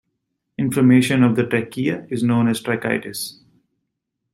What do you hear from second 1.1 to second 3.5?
of the trachea is known as tracheitis.